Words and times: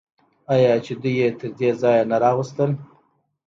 آیا 0.53 0.73
چې 0.85 0.93
دوی 1.01 1.13
یې 1.21 1.29
تر 1.39 1.49
دې 1.59 1.69
ځایه 1.81 2.03
نه 2.11 2.17
راوستل؟ 2.23 2.71